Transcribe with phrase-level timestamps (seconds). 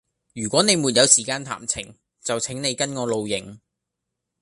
[0.33, 3.59] 如果你沒有時間談情，就請你跟我露營。